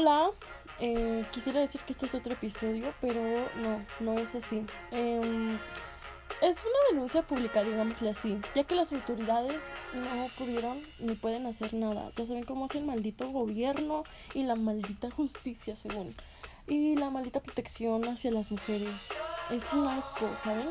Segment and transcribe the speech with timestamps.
[0.00, 0.30] Hola,
[0.78, 3.20] eh, quisiera decir que este es otro episodio, pero
[3.56, 4.64] no, no es así.
[4.92, 5.50] Em,
[6.40, 9.60] es una denuncia pública, digámosle así, ya que las autoridades
[9.94, 12.12] no pudieron ni pueden hacer nada.
[12.16, 14.04] Ya saben cómo es el maldito gobierno
[14.34, 16.14] y la maldita justicia, según.
[16.68, 19.08] Y la maldita protección hacia las mujeres.
[19.50, 20.68] Es un asco, ¿saben?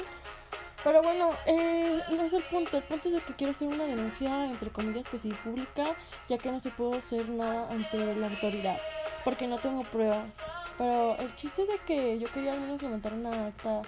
[0.87, 2.77] Pero bueno, eh, no es el punto.
[2.77, 5.83] El punto es de que quiero hacer una denuncia, entre comillas, pues sí, pública,
[6.29, 8.77] ya que no se puede hacer nada ante la autoridad,
[9.27, 10.37] porque no tengo pruebas.
[10.77, 13.81] Pero el chiste es de que yo quería al menos levantar una acta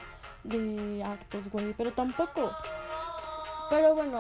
[0.43, 2.51] de actos, güey, pero tampoco.
[3.69, 4.19] Pero bueno,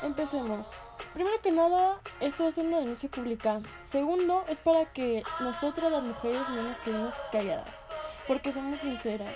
[0.00, 0.68] empecemos.
[1.12, 3.60] Primero que nada, esto ser una denuncia pública.
[3.82, 7.88] Segundo, es para que nosotras las mujeres no nos quedemos calladas,
[8.28, 9.34] porque somos sinceras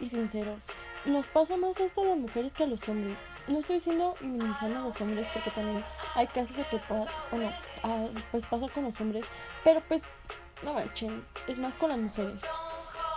[0.00, 0.64] y sinceros.
[1.04, 3.18] Nos pasa más esto a las mujeres que a los hombres.
[3.48, 5.84] No estoy diciendo minimizando a los hombres porque también
[6.14, 6.80] hay casos de que
[7.30, 9.26] bueno, ah, pues pasa con los hombres,
[9.62, 10.04] pero pues
[10.62, 12.44] no manchen, es más con las mujeres.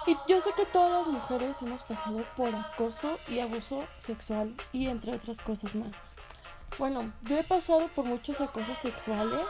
[0.06, 4.88] Y yo sé que todas las mujeres hemos pasado por acoso y abuso sexual y
[4.88, 6.08] entre otras cosas más.
[6.80, 9.46] Bueno, yo he pasado por muchos acosos sexuales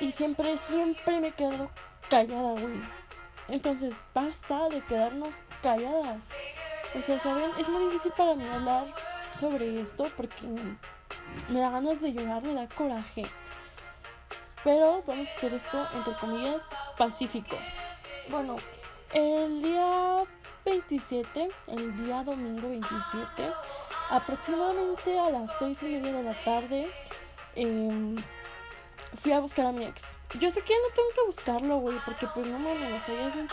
[0.00, 1.70] y siempre, siempre me quedo
[2.08, 2.80] callada, güey.
[3.48, 6.30] Entonces, basta de quedarnos calladas.
[6.98, 7.50] O sea, ¿saben?
[7.58, 8.86] Es muy difícil para mí hablar
[9.38, 10.46] sobre esto porque
[11.48, 13.24] me da ganas de llorar, me da coraje.
[14.64, 16.62] Pero vamos a hacer esto, entre comillas,
[16.96, 17.56] pacífico.
[18.30, 18.56] Bueno,
[19.12, 20.22] el día
[20.64, 23.22] 27, el día domingo 27,
[24.10, 26.88] aproximadamente a las 6 y media de la tarde,
[27.56, 28.16] eh,
[29.20, 30.02] fui a buscar a mi ex.
[30.40, 33.34] Yo sé que no tengo que buscarlo, güey, porque pues no me o sea, es
[33.34, 33.48] un.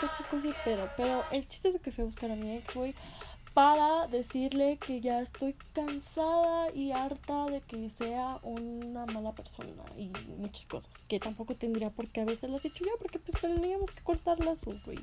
[0.95, 2.95] Pero el chiste es que fui a buscar a mi ex, güey,
[3.53, 10.11] para decirle que ya estoy cansada y harta de que sea una mala persona y
[10.37, 11.03] muchas cosas.
[11.07, 14.43] Que tampoco tendría por qué veces las he hecho yo, porque pues teníamos que cortar
[14.43, 14.99] las güey.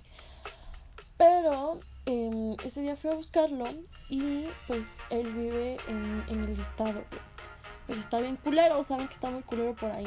[1.17, 3.65] Pero eh, ese día fui a buscarlo
[4.11, 7.03] y pues él vive en, en el estado,
[7.87, 10.06] Pues está bien culero, saben que está muy culero por ahí.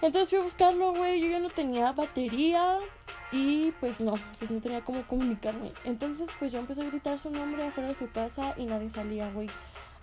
[0.00, 1.20] Entonces fui a buscarlo, güey.
[1.20, 2.78] Yo ya no tenía batería.
[3.32, 5.72] Y pues no, pues no tenía cómo comunicarme.
[5.84, 9.30] Entonces pues yo empecé a gritar su nombre afuera de su casa y nadie salía,
[9.30, 9.48] güey.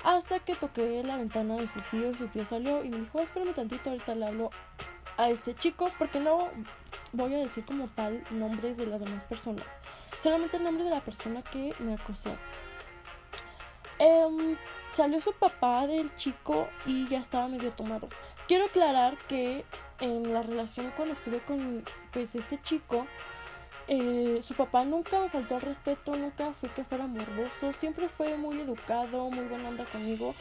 [0.03, 3.53] Hasta que toqué la ventana de su tío, su tío salió y me dijo, espérame
[3.53, 4.50] tantito, ahorita le hablo
[5.17, 6.47] a este chico, porque no
[7.11, 9.66] voy a decir como tal nombres de las demás personas.
[10.23, 12.29] Solamente el nombre de la persona que me acosó.
[14.00, 14.56] Em,
[14.94, 18.07] salió su papá del chico y ya estaba medio tomado.
[18.49, 19.63] Quiero aclarar que
[19.99, 23.05] en la relación cuando estuve con pues este chico,
[23.87, 28.37] eh, su papá nunca me faltó al respeto, nunca fue que fuera morboso, siempre fue
[28.37, 30.33] muy educado, muy buena onda conmigo.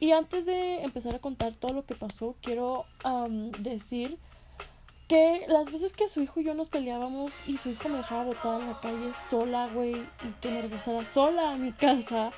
[0.00, 2.86] Y antes de empezar a contar todo lo que pasó, quiero
[3.58, 4.18] decir
[5.06, 8.24] que las veces que su hijo y yo nos peleábamos y su hijo me dejaba
[8.24, 12.30] botada en la calle sola, güey, y que me regresara sola a mi casa,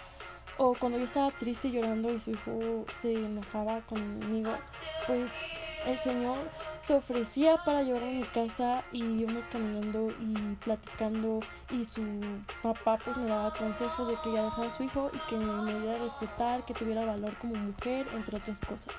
[0.59, 4.51] o cuando yo estaba triste llorando y su hijo se enojaba conmigo,
[5.07, 5.33] pues
[5.87, 6.37] el señor
[6.81, 12.03] se ofrecía para llevar a mi casa y íbamos caminando y platicando y su
[12.63, 15.75] papá pues me daba consejos de que ya dejara a su hijo y que me
[15.75, 18.95] diera respetar, que tuviera valor como mujer, entre otras cosas.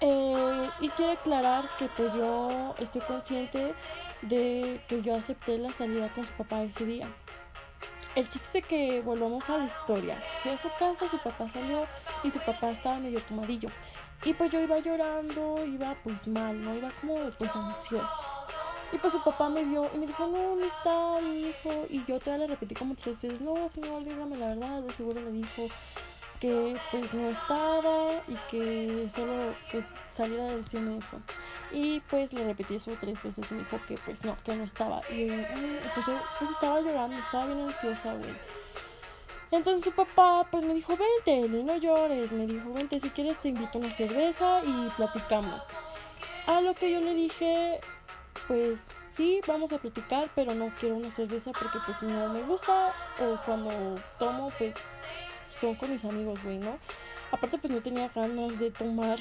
[0.00, 3.72] Eh, y quiero aclarar que pues yo estoy consciente
[4.22, 7.06] de que yo acepté la salida con su papá ese día.
[8.14, 10.20] El chiste es que volvamos a la historia.
[10.42, 11.86] Fui a su casa, su papá salió
[12.22, 13.70] y su papá estaba medio tomadillo.
[14.24, 16.74] Y pues yo iba llorando, iba pues mal, ¿no?
[16.74, 18.22] Iba como pues ansiosa.
[18.92, 21.86] Y pues su papá me vio y me dijo, no, ¿dónde está hijo?
[21.88, 24.82] Y yo todavía le repetí como tres veces, no, señor, dígame la verdad.
[24.82, 25.62] De seguro le dijo
[26.38, 31.18] que pues no estaba y que solo pues saliera a decirme eso.
[31.72, 34.64] Y pues le repetí eso tres veces y me dijo que pues no, que no
[34.64, 35.00] estaba.
[35.10, 38.34] Y pues yo pues estaba llorando, estaba bien ansiosa, güey.
[39.50, 42.32] Entonces su papá pues me dijo, vente, Eli, no llores.
[42.32, 45.62] Me dijo, vente, si quieres te invito a una cerveza y platicamos.
[46.46, 47.80] A lo que yo le dije,
[48.48, 48.80] pues
[49.12, 52.92] sí, vamos a platicar, pero no quiero una cerveza porque pues si no me gusta
[53.20, 54.74] o cuando tomo pues
[55.60, 56.78] son con mis amigos, güey, ¿no?
[57.30, 59.18] Aparte pues no tenía ganas de tomar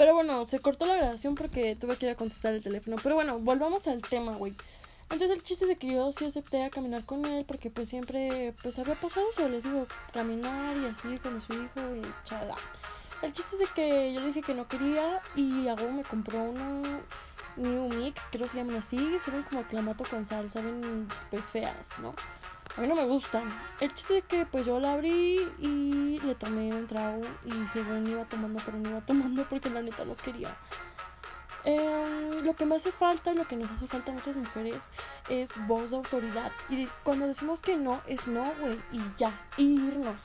[0.00, 2.96] pero bueno, se cortó la grabación porque tuve que ir a contestar el teléfono.
[3.02, 4.54] Pero bueno, volvamos al tema, güey.
[5.02, 7.90] Entonces el chiste es de que yo sí acepté a caminar con él porque pues
[7.90, 12.54] siempre pues había pasado eso, les digo, caminar y así con su hijo y chala.
[13.20, 16.44] El chiste es de que yo le dije que no quería y algo me compró
[16.44, 17.02] una
[17.58, 21.50] New Mix, creo que se llaman así, se ven como clamato con sal, saben pues
[21.50, 22.14] feas, ¿no?
[22.80, 23.42] A mí no me gustan.
[23.78, 28.08] El chiste es que pues yo la abrí y le tomé un trago y según
[28.08, 30.56] iba tomando, pero no iba tomando porque la neta no quería.
[31.64, 34.90] Em, lo que me hace falta, lo que nos hace falta a muchas mujeres
[35.28, 36.50] es voz de autoridad.
[36.70, 40.16] Y cuando decimos que no, es no, güey, y ya, irnos.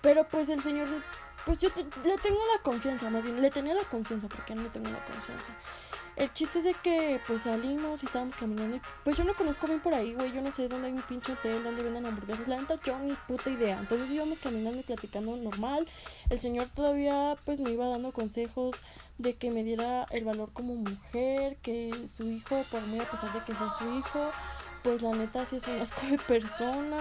[0.00, 0.86] Pero pues el Señor,
[1.44, 1.70] pues yo
[2.04, 5.04] le tengo la confianza, más bien, le tenía la confianza, porque no le tengo la
[5.04, 5.50] confianza.
[6.16, 9.80] El chiste es de que pues salimos y estábamos caminando pues yo no conozco bien
[9.80, 12.58] por ahí, güey, yo no sé dónde hay un pinche hotel, dónde venden hamburguesas, la
[12.58, 13.78] neta yo ni puta idea.
[13.78, 15.86] Entonces íbamos caminando y platicando normal.
[16.30, 18.76] El señor todavía pues me iba dando consejos
[19.18, 23.32] de que me diera el valor como mujer, que su hijo, por muy a pesar
[23.32, 24.30] de que sea su hijo,
[24.82, 26.98] pues la neta sí es un asco de persona.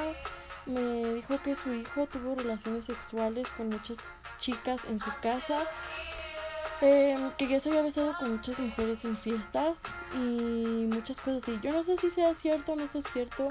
[0.66, 3.98] Me dijo que su hijo tuvo relaciones sexuales con muchas
[4.40, 5.60] chicas en su casa
[6.82, 9.80] Em, que ya se había besado con muchas mujeres en fiestas
[10.14, 11.60] y muchas cosas así.
[11.62, 13.50] Yo no sé si sea cierto o no sea cierto,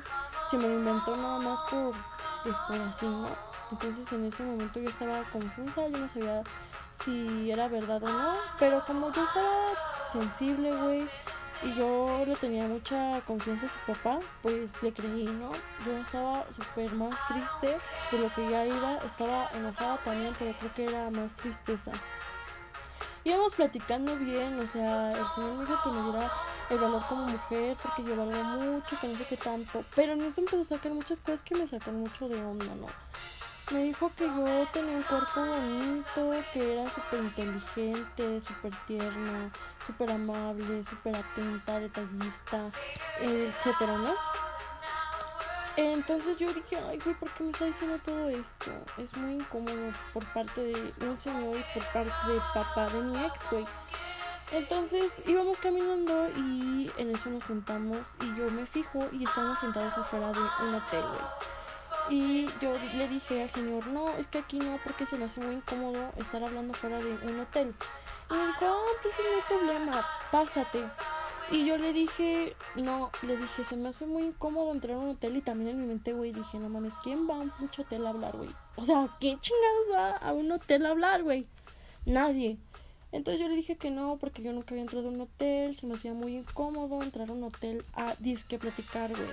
[0.50, 1.92] si me lo inventó nada más por,
[2.42, 3.28] pues por así, ¿no?
[3.70, 6.42] Entonces en ese momento yo estaba confusa, yo no sabía
[6.92, 9.68] si era verdad o no, pero como yo estaba
[10.12, 11.08] sensible, güey,
[11.62, 15.52] y yo le tenía mucha confianza a su papá, pues le creí, ¿no?
[15.86, 17.78] Yo estaba súper más triste
[18.10, 21.92] de lo que ya iba, estaba enojada también, pero creo que era más tristeza
[23.24, 26.32] íbamos platicando bien, o sea, el señor me dijo que me diera
[26.70, 30.22] el valor como mujer porque yo valgo mucho, que no sé qué tanto, pero en
[30.22, 32.86] eso empezó a sacar muchas cosas que me sacan mucho de onda, ¿no?
[33.70, 39.50] Me dijo que yo tenía un cuerpo bonito, que era súper inteligente, súper tierno,
[39.86, 42.70] súper amable, súper atenta, detallista,
[43.20, 44.51] etcétera, ¿no?
[45.76, 48.70] Entonces yo dije, ay, güey, ¿por qué me está diciendo todo esto?
[48.98, 53.24] Es muy incómodo por parte de un señor y por parte de papá de mi
[53.24, 53.64] ex, güey.
[54.52, 59.96] Entonces íbamos caminando y en eso nos sentamos y yo me fijo y estamos sentados
[59.96, 61.52] afuera de un hotel, güey.
[62.10, 65.40] Y yo le dije al señor, no, es que aquí no, porque se me hace
[65.40, 67.75] muy incómodo estar hablando fuera de un hotel.
[68.30, 70.84] Y me dijo, ah, entonces no hay problema, pásate.
[71.52, 75.10] Y yo le dije, no, le dije, se me hace muy incómodo entrar a un
[75.10, 77.82] hotel y también en mi mente, güey, dije, no mames, ¿quién va a un pinche
[77.82, 78.49] hotel a hablar, güey?
[78.76, 81.46] O sea, ¿qué chingados va a un hotel a hablar, güey?
[82.06, 82.56] Nadie.
[83.12, 85.87] Entonces yo le dije que no, porque yo nunca había entrado a un hotel, se
[85.87, 89.31] me hacía muy incómodo entrar a un hotel a disque platicar, güey.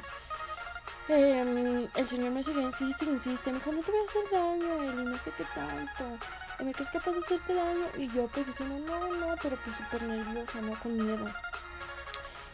[1.07, 5.01] Em, el señor me seguía, insiste, insiste, me dijo, no te voy a hacer daño,
[5.01, 6.25] y no sé qué tanto.
[6.63, 7.85] Me crees capaz de hacerte daño.
[7.97, 11.25] Y yo pues diciendo, no, no, pero pues súper nerviosa, no con miedo.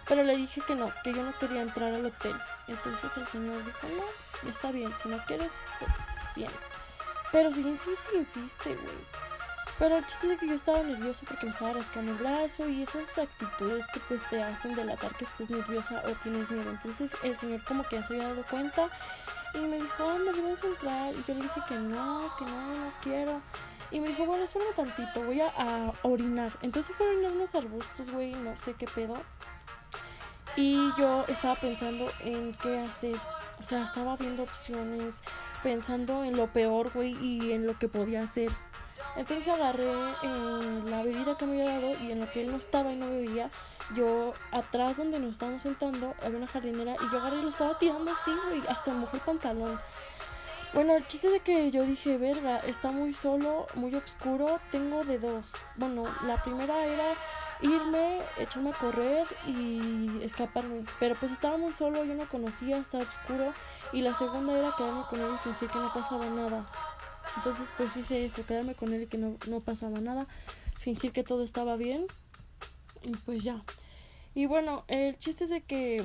[0.07, 2.35] Pero le dije que no, que yo no quería entrar al hotel.
[2.67, 5.91] Entonces el señor dijo, no, está bien, si no quieres, pues
[6.35, 6.51] bien.
[7.31, 9.25] Pero si insiste, insiste, güey.
[9.77, 12.83] Pero el chiste es que yo estaba nervioso porque me estaba rascando el brazo y
[12.83, 16.69] esas actitudes que pues te hacen delatar que estés nerviosa o tienes miedo.
[16.69, 18.89] Entonces el señor como que ya se había dado cuenta
[19.53, 21.13] y me dijo, anda, vamos entrar.
[21.13, 23.41] Y yo le dije que no, que no, no quiero.
[23.91, 26.53] Y me dijo, bueno, espérame tantito, voy a, a orinar.
[26.61, 29.15] Entonces fue a orinar unos arbustos, güey, no sé qué pedo.
[30.55, 33.15] Y yo estaba pensando en qué hacer.
[33.15, 35.15] O sea, estaba viendo opciones,
[35.63, 38.51] pensando en lo peor, güey, y en lo que podía hacer.
[39.15, 39.91] Entonces agarré
[40.23, 42.95] eh, la bebida que me había dado y en lo que él no estaba y
[42.95, 43.49] no bebía,
[43.95, 47.77] yo atrás donde nos estábamos sentando había una jardinera y yo agarré y lo estaba
[47.77, 49.79] tirando así, güey, hasta mojé el pantalón.
[50.73, 55.19] Bueno, el chiste de que yo dije, verga, está muy solo, muy oscuro, tengo de
[55.19, 55.53] dos.
[55.77, 57.13] Bueno, la primera era
[57.61, 60.83] irme, echarme a correr y escaparme.
[60.99, 63.53] Pero pues estaba muy solo, yo no conocía, estaba oscuro.
[63.93, 66.65] Y la segunda era quedarme con él y fingir que no pasaba nada.
[67.37, 70.27] Entonces pues hice eso, quedarme con él y que no, no pasaba nada.
[70.77, 72.05] Fingir que todo estaba bien.
[73.03, 73.63] Y pues ya.
[74.33, 76.03] Y bueno, el chiste es de que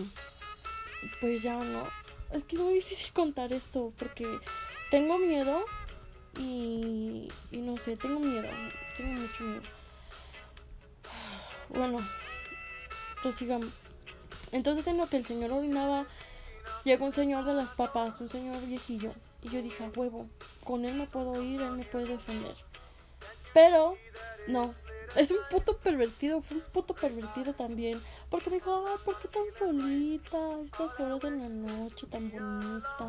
[1.20, 1.82] pues ya no.
[2.32, 4.26] Es que es muy difícil contar esto porque
[4.90, 5.64] tengo miedo
[6.38, 8.48] y, y no sé, tengo miedo,
[8.96, 9.79] tengo mucho miedo.
[11.70, 11.98] Bueno,
[13.22, 13.70] prosigamos.
[14.52, 16.06] Entonces en lo que el señor orinaba,
[16.84, 19.12] llegó un señor de las papas, un señor viejillo.
[19.42, 20.28] Y yo dije, a huevo,
[20.64, 22.54] con él no puedo ir, él me puede defender.
[23.54, 23.94] Pero,
[24.48, 24.72] no,
[25.16, 28.00] es un puto pervertido, fue un puto pervertido también.
[28.30, 30.38] Porque me dijo, ah, ¿por qué tan solita?
[30.64, 33.06] Estas horas de la noche tan bonita.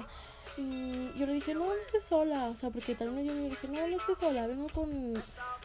[0.57, 2.45] Y yo le dije, no, no estoy sola.
[2.45, 4.89] O sea, porque también yo le dije, no, no estoy sola, vengo con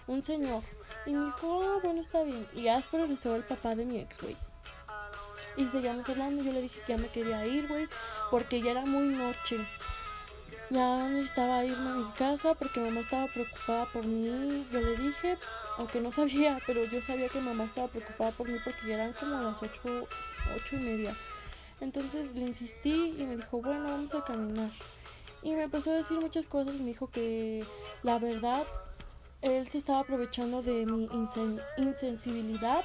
[0.06, 0.62] un señor.
[1.06, 2.46] Y me dijo, ah, bueno, está bien.
[2.54, 4.36] Y ya después regresó el papá de mi ex, güey.
[5.56, 6.42] Y seguíamos hablando.
[6.42, 7.88] Yo le dije que ya me quería ir, güey.
[8.30, 9.56] Porque ya era muy noche.
[10.70, 14.66] Ya necesitaba irme a mi casa porque mamá estaba preocupada por mí.
[14.72, 15.38] Yo le dije,
[15.78, 19.12] aunque no sabía, pero yo sabía que mamá estaba preocupada por mí porque ya eran
[19.12, 20.08] como las ocho,
[20.56, 21.14] ocho y media.
[21.80, 24.70] Entonces le insistí y me dijo, bueno, vamos a caminar.
[25.42, 27.64] Y me empezó a decir muchas cosas y me dijo que
[28.02, 28.64] la verdad
[29.42, 31.08] él se estaba aprovechando de mi
[31.76, 32.84] insensibilidad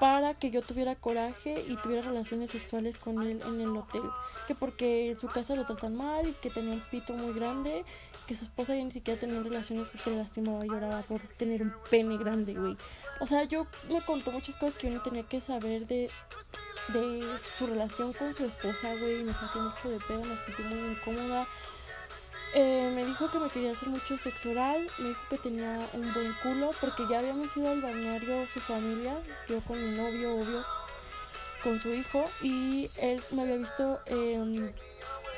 [0.00, 4.02] para que yo tuviera coraje y tuviera relaciones sexuales con él en el hotel.
[4.48, 7.84] Que porque en su casa lo tratan mal y que tenía un pito muy grande,
[8.26, 11.62] que su esposa ya ni siquiera tenía relaciones porque le lastimaba y lloraba por tener
[11.62, 12.76] un pene grande, güey.
[13.20, 16.10] O sea, yo me contó muchas cosas que yo no tenía que saber de,
[16.88, 17.22] de
[17.58, 19.22] su relación con su esposa, güey.
[19.22, 21.46] Me sentí mucho de pedo, me sentí muy incómoda.
[22.52, 26.12] Eh, me dijo que me quería hacer mucho sexo oral, me dijo que tenía un
[26.12, 29.16] buen culo, porque ya habíamos ido al balneario su familia,
[29.48, 30.64] yo con mi novio, obvio,
[31.62, 34.74] con su hijo, y él me había visto en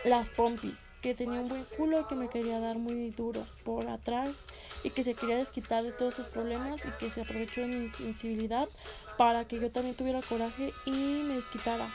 [0.04, 3.88] las pompis, que tenía un buen culo y que me quería dar muy duro por
[3.88, 4.40] atrás
[4.82, 7.88] y que se quería desquitar de todos sus problemas y que se aprovechó de mi
[7.88, 8.68] sensibilidad
[9.18, 11.86] para que yo también tuviera coraje y me desquitara.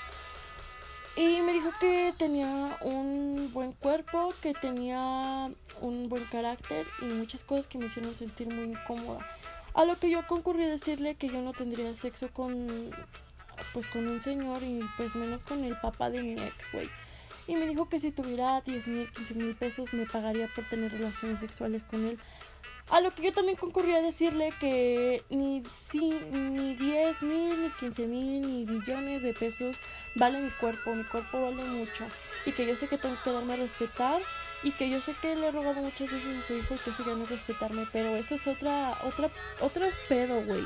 [1.18, 5.48] Y me dijo que tenía un buen cuerpo, que tenía
[5.82, 9.28] un buen carácter y muchas cosas que me hicieron sentir muy incómoda.
[9.74, 12.68] A lo que yo concurrí a decirle que yo no tendría sexo con
[13.74, 16.88] pues con un señor y pues menos con el papá de mi ex, güey.
[17.48, 20.92] Y me dijo que si tuviera 10 mil, 15 mil pesos me pagaría por tener
[20.92, 22.20] relaciones sexuales con él.
[22.90, 26.76] A lo que yo también concurrí a decirle que ni, si, ni
[27.08, 29.78] 10 mil, ni 15 mil, ni billones de pesos
[30.16, 32.06] vale mi cuerpo, mi cuerpo vale mucho.
[32.46, 34.22] Y que yo sé que tengo que darme a respetar.
[34.64, 37.06] Y que yo sé que le he rogado muchas veces a su hijo que eso
[37.06, 37.88] ya no es respetarme.
[37.94, 39.30] Pero eso es otra, otra,
[39.62, 40.66] otro pedo, güey.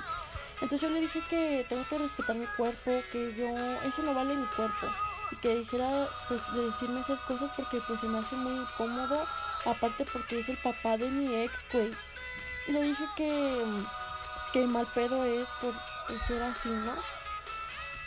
[0.62, 3.56] Entonces yo le dije que tengo que respetar mi cuerpo, que yo,
[3.88, 4.88] eso no vale mi cuerpo.
[5.32, 9.28] Y que dijera, pues, de decirme esas cosas porque pues se me hace muy incómodo.
[9.66, 11.92] Aparte porque es el papá de mi ex, güey.
[12.68, 13.64] Y le dije que,
[14.54, 15.74] que mal pedo es por
[16.28, 16.94] ser así, ¿no?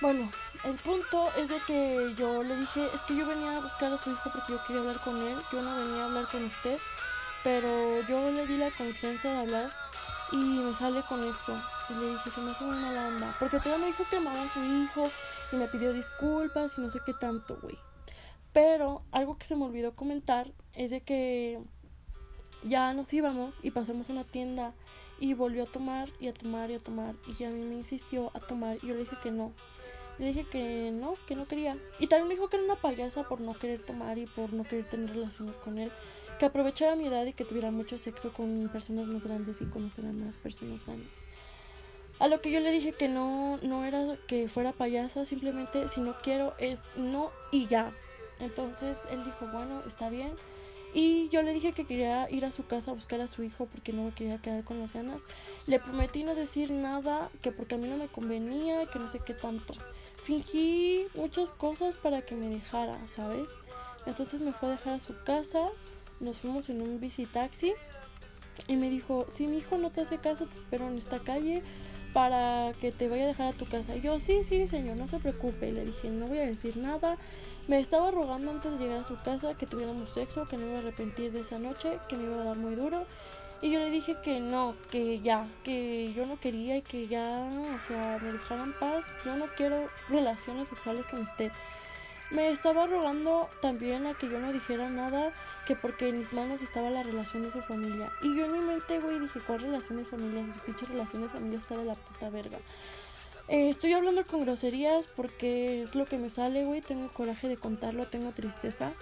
[0.01, 0.31] Bueno,
[0.65, 3.99] el punto es de que yo le dije, es que yo venía a buscar a
[3.99, 6.79] su hijo porque yo quería hablar con él, yo no venía a hablar con usted,
[7.43, 9.73] pero yo le di la confianza de hablar
[10.33, 11.57] y me sale con esto.
[11.89, 14.43] Y le dije, se me hace muy mala onda, porque todavía me dijo que amaba
[14.43, 15.11] a su hijo
[15.53, 17.79] y me pidió disculpas y no sé qué tanto, güey.
[18.53, 21.61] Pero algo que se me olvidó comentar es de que
[22.63, 24.73] ya nos íbamos y pasamos una tienda
[25.19, 28.31] y volvió a tomar y a tomar y a tomar y a mí me insistió
[28.35, 29.53] a tomar y yo le dije que no
[30.19, 31.77] le dije que no, que no quería.
[31.99, 34.65] Y también me dijo que era una payasa por no querer tomar y por no
[34.65, 35.91] querer tener relaciones con él.
[36.39, 40.05] Que aprovechara mi edad y que tuviera mucho sexo con personas más grandes y conocer
[40.07, 41.11] a más personas grandes.
[42.21, 46.01] A lo que yo le dije que no, no era que fuera payasa, simplemente si
[46.01, 47.93] no quiero es no y ya.
[48.41, 50.33] Entonces él dijo, bueno, está bien.
[50.95, 53.67] Y yo le dije que quería ir a su casa a buscar a su hijo
[53.67, 55.23] porque no me quería quedar con las ganas.
[55.67, 59.19] Le prometí no decir nada, que porque a mí no me convenía, que no sé
[59.19, 59.75] qué tanto.
[60.23, 63.51] Fingí muchas cosas para que me dejara, ¿sabes?
[64.07, 65.69] Entonces me fue a dejar a su casa,
[66.21, 67.73] nos fuimos en un bici taxi
[68.69, 71.63] y me dijo, si mi hijo no te hace caso, te espero en esta calle
[72.13, 73.97] para que te vaya a dejar a tu casa.
[73.97, 75.69] Y yo, sí, sí, señor, no se preocupe.
[75.69, 77.19] Y le dije, no voy a decir nada.
[77.67, 80.77] Me estaba rogando antes de llegar a su casa que tuviéramos sexo, que no iba
[80.77, 83.07] a arrepentir de esa noche, que me iba a dar muy duro.
[83.63, 87.49] Y yo le dije que no, que ya, que yo no quería y que ya,
[87.75, 89.07] o sea, me dejara en paz.
[89.25, 91.51] Yo no quiero relaciones sexuales con usted.
[92.31, 95.33] Me estaba rogando también a que yo no dijera nada,
[95.67, 98.13] que porque en mis manos estaba la relación de su familia.
[98.23, 100.45] Y yo en mi mente, güey, dije, ¿cuál relación de familia?
[100.53, 102.59] Su pinche relación de familia está de la puta verga.
[103.49, 106.81] Eh, estoy hablando con groserías porque es lo que me sale, güey.
[106.81, 108.93] Tengo coraje de contarlo, tengo tristeza.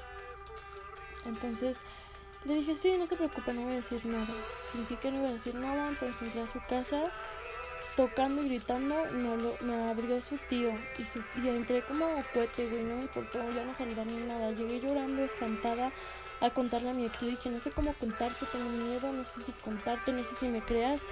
[1.24, 1.78] Entonces
[2.44, 4.26] le dije, sí, no se preocupe, no voy a decir nada.
[4.74, 7.04] Le que no voy a decir nada, entonces entré a su casa
[7.96, 8.96] tocando y gritando.
[9.12, 12.82] Me, lo, me abrió su tío y, su, y entré como cohete, güey.
[12.82, 14.50] No me importó, ya no salía ni nada.
[14.50, 15.92] Llegué llorando, espantada
[16.40, 17.22] a contarle a mi ex.
[17.22, 20.48] Le dije, no sé cómo contarte, tengo miedo, no sé si contarte, no sé si
[20.48, 21.02] me creas.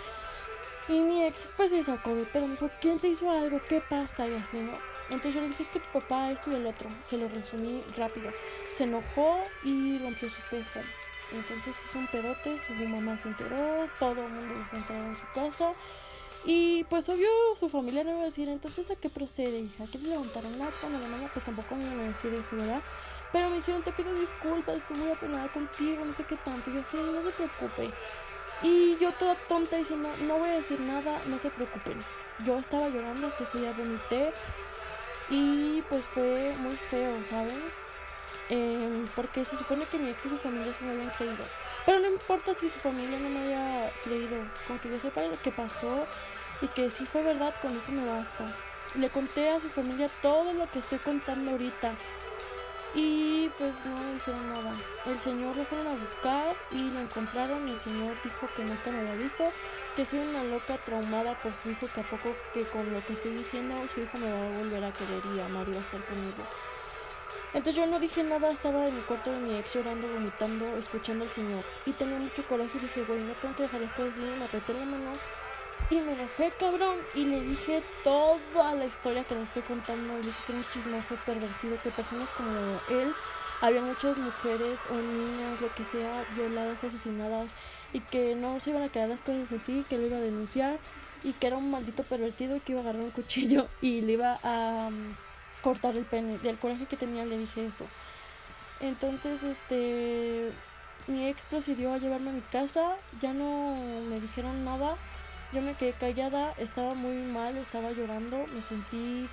[0.90, 3.61] Y mi ex pues se sacó de pero me dijo, ¿quién te hizo algo?
[3.68, 4.26] ¿Qué pasa?
[4.26, 4.73] Y así, ¿no?
[5.04, 6.88] Entonces yo le dije, que tu papá, esto y el otro.
[7.09, 8.32] Se lo resumí rápido.
[8.76, 10.80] Se enojó y rompió su espejo.
[11.32, 15.32] Entonces hizo un pedote, su mamá se enteró, todo el mundo se entró en su
[15.32, 15.73] casa.
[16.44, 19.85] Y pues obvio su familia no iba a decir, entonces ¿a qué procede, hija?
[19.85, 20.88] ¿Quieres levantar un acta?
[20.88, 22.82] No, pues tampoco me iba a decir eso, ¿verdad?
[23.32, 26.68] Pero me dijeron, te pido disculpas, estoy muy apenada contigo, no sé qué tanto.
[26.73, 27.90] Yo, sí, no se preocupe.
[28.62, 31.99] Y yo toda tonta diciendo, no voy a decir nada, no se preocupen.
[32.45, 34.33] Yo estaba llorando, hasta ese día vomité.
[35.31, 37.62] Y pues fue muy feo, ¿saben?
[38.49, 41.45] Em, porque se supone que mi ex y su familia se me habían creído.
[41.87, 44.37] Pero no importa si su familia no me haya creído.
[44.67, 46.07] Con que yo sepa lo que pasó
[46.61, 48.47] y que sí fue verdad, con eso me basta.
[48.97, 51.93] Le conté a su familia todo lo que estoy contando ahorita.
[52.94, 54.75] Y pues no me dijeron nada.
[55.06, 58.90] El señor lo fueron a buscar y lo encontraron y el señor dijo que nunca
[58.90, 59.44] me había visto,
[59.94, 63.12] que soy una loca traumada por su hijo, que a poco que con lo que
[63.12, 66.02] estoy diciendo su hijo me va a volver a querer y amar va a estar
[66.04, 66.42] conmigo.
[67.52, 71.25] Entonces yo no dije nada, estaba en el cuarto de mi ex llorando, vomitando, escuchando
[71.25, 71.64] al señor.
[71.85, 74.75] Y tenía mucho coraje y dije, güey, no tengo que dejar esto así, me apreté
[74.75, 75.12] la mano
[75.89, 80.15] y me enojé, cabrón, y le dije toda la historia que le estoy contando.
[80.19, 82.51] Le dije que era un chismoso pervertido, que personas como
[82.91, 83.13] él,
[83.61, 87.53] había muchas mujeres o niñas, lo que sea, violadas, asesinadas,
[87.93, 90.79] y que no se iban a quedar las cosas así, que lo iba a denunciar,
[91.25, 94.39] y que era un maldito pervertido que iba a agarrar un cuchillo y le iba
[94.43, 95.15] a um,
[95.63, 96.39] cortar el pene.
[96.39, 97.87] Del coraje que tenía le dije eso.
[98.81, 100.51] Entonces, este,
[101.07, 103.77] mi ex procedió a llevarme a mi casa, ya no
[104.09, 104.97] me dijeron nada
[105.52, 109.28] yo me quedé callada, estaba muy mal, estaba llorando, me sentí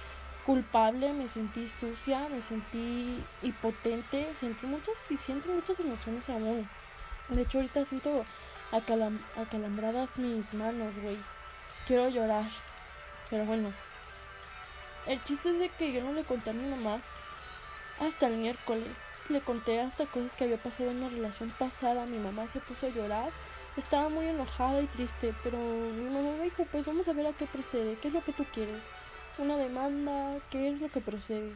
[0.45, 6.67] culpable, me sentí sucia, me sentí impotente, sentí muchas y siento muchas emociones aún.
[7.29, 8.25] De hecho, ahorita siento
[8.71, 11.17] acalambradas mis manos, güey.
[11.85, 12.45] Quiero llorar.
[13.29, 13.71] Pero bueno.
[15.05, 16.99] El chiste es de que yo no le conté a mi mamá
[17.99, 18.97] hasta el miércoles.
[19.29, 22.05] Le conté hasta cosas que había pasado en la relación pasada.
[22.05, 23.29] Mi mamá se puso a llorar
[23.77, 27.33] estaba muy enojada y triste, pero mi mamá me dijo, pues vamos a ver a
[27.33, 28.91] qué procede, qué es lo que tú quieres,
[29.37, 31.53] una demanda, qué es lo que procede.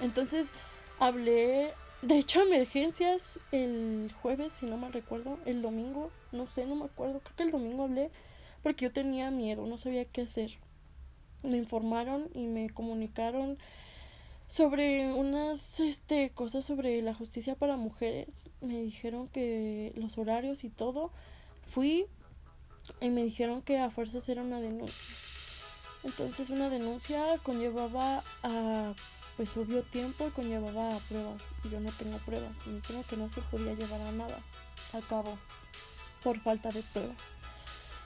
[0.00, 0.50] Entonces
[0.98, 6.74] hablé, de hecho, emergencias el jueves, si no mal recuerdo, el domingo, no sé, no
[6.74, 8.10] me acuerdo, creo que el domingo hablé
[8.62, 10.52] porque yo tenía miedo, no sabía qué hacer.
[11.42, 13.58] Me informaron y me comunicaron
[14.48, 18.50] sobre unas este, cosas sobre la justicia para mujeres.
[18.60, 21.12] Me dijeron que los horarios y todo.
[21.62, 22.06] Fui
[23.00, 25.16] y me dijeron que a fuerzas era una denuncia.
[26.04, 28.94] Entonces una denuncia conllevaba a,
[29.36, 31.42] pues obvio tiempo y conllevaba a pruebas.
[31.64, 32.56] Y yo no tengo pruebas.
[32.66, 34.38] Y dijeron que no se podía llevar a nada
[34.92, 35.36] a cabo
[36.22, 37.34] por falta de pruebas.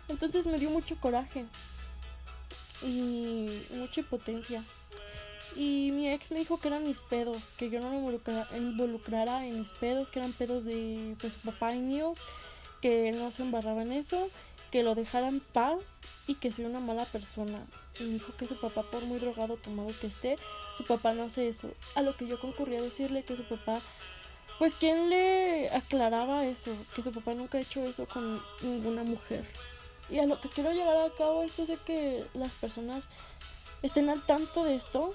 [0.08, 1.44] Entonces me dio mucho coraje
[2.82, 4.64] y mucha impotencia.
[5.56, 7.96] Y mi ex me dijo que eran mis pedos, que yo no me
[8.58, 12.18] involucrara, en mis pedos, que eran pedos de pues, su papá y míos,
[12.80, 14.28] que no se embarraba en eso,
[14.70, 15.80] que lo dejara en paz
[16.26, 17.58] y que soy una mala persona.
[17.98, 20.36] Y dijo que su papá, por muy drogado tomado que esté,
[20.76, 21.70] su papá no hace eso.
[21.96, 23.80] A lo que yo concurrí a decirle que su papá,
[24.58, 26.70] pues, ¿quién le aclaraba eso?
[26.94, 29.44] Que su papá nunca ha hecho eso con ninguna mujer.
[30.10, 33.04] Y a lo que quiero llegar a cabo esto es que las personas
[33.82, 35.14] estén al tanto de esto,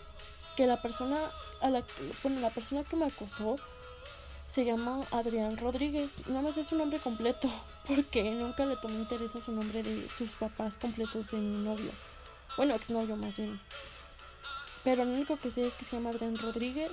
[0.55, 1.17] que la persona
[1.61, 1.83] a la
[2.23, 3.57] bueno, la persona que me acosó
[4.53, 6.27] se llama Adrián Rodríguez.
[6.27, 7.49] Nada más es su nombre completo,
[7.87, 11.91] porque nunca le tomé interés a su nombre de sus papás completos de mi novio.
[12.57, 13.59] Bueno, exnovio más bien.
[14.83, 16.91] Pero lo único que sé es que se llama Adrián Rodríguez.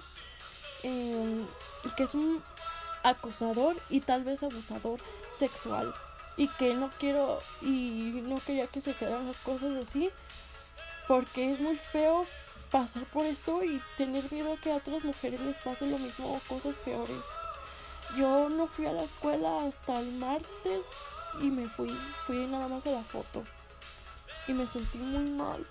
[0.82, 1.46] Em,
[1.84, 2.42] y que es un
[3.04, 5.94] acosador y tal vez abusador sexual.
[6.36, 10.10] Y que no quiero y no quería que se quedaran las cosas así
[11.08, 12.26] porque es muy feo
[12.70, 16.34] pasar por esto y tener miedo a que a otras mujeres les pase lo mismo
[16.34, 17.22] o cosas peores.
[18.16, 20.86] Yo no fui a la escuela hasta el martes
[21.40, 21.90] y me fui,
[22.26, 23.44] fui nada más a la foto
[24.46, 25.66] y me sentí muy mal.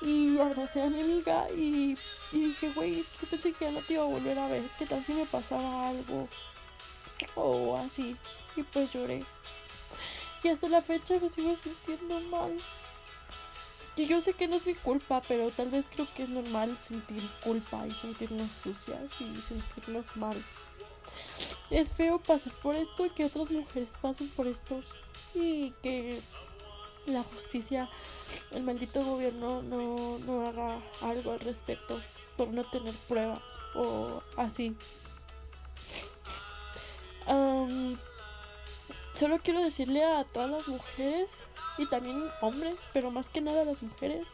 [0.00, 1.96] Y abracé a mi amiga y,
[2.32, 4.86] dije, güey, es que pensé que ya no te iba a volver a ver, ¿qué
[4.86, 6.28] tal si me pasaba algo?
[7.36, 8.16] O así.
[8.56, 9.24] Y pues lloré.
[10.42, 12.54] Y hasta la fecha me sigo sintiendo mal.
[13.96, 16.76] Que yo sé que no es mi culpa, pero tal vez creo que es normal
[16.80, 20.36] sentir culpa y sentirnos sucias y sentirnos mal.
[21.70, 24.82] Es feo pasar por esto y que otras mujeres pasen por esto
[25.34, 26.20] y que
[27.06, 27.88] la justicia,
[28.52, 32.00] el maldito gobierno no, no haga algo al respecto
[32.36, 33.42] por no tener pruebas
[33.74, 34.76] o así.
[39.18, 41.40] solo quiero decirle a todas las mujeres
[41.78, 44.26] y también hombres, pero más que nada las mujeres,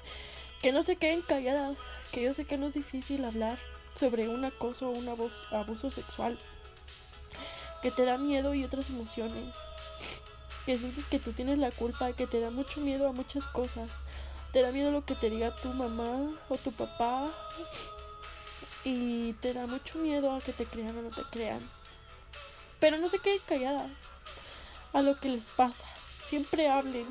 [0.62, 1.78] que no se queden calladas,
[2.12, 3.58] que yo sé que no es difícil hablar
[3.98, 6.38] sobre un acoso o un abuso sexual,
[7.82, 9.54] que te da miedo y otras emociones,
[10.66, 13.88] que sientes que tú tienes la culpa, que te da mucho miedo a muchas cosas,
[14.52, 17.30] te da miedo lo que te diga tu mamá o tu papá
[18.84, 21.60] y te da mucho miedo a que te crean o no te crean.
[22.80, 23.90] Pero no se queden calladas
[24.92, 25.86] a lo que les pasa
[26.30, 27.06] siempre hablen.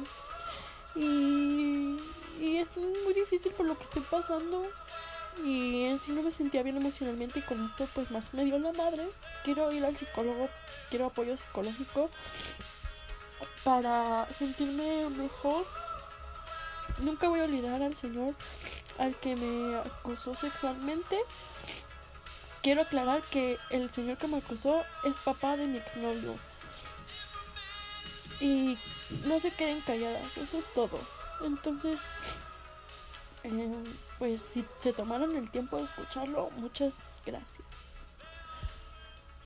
[0.96, 1.98] Y,
[2.40, 4.64] y es muy difícil por lo que estoy pasando.
[5.44, 8.58] Y en sí no me sentía bien emocionalmente y con esto pues más me dio
[8.60, 9.08] la madre.
[9.44, 10.50] Quiero ir al psicólogo,
[10.90, 12.10] quiero apoyo psicológico
[13.64, 15.66] para sentirme mejor.
[17.00, 18.34] Nunca voy a olvidar al señor
[18.98, 21.18] al que me acosó sexualmente.
[22.62, 26.36] quiero aclarar que el señor que me acusó es papá de mi exnovio.
[28.42, 28.78] Y
[29.26, 31.00] no se queden calladas, eso es todo.
[31.46, 32.00] Entonces,
[33.44, 33.84] eh,
[34.18, 36.96] pues si se tomaron el tiempo de escucharlo, muchas
[37.26, 37.99] gracias.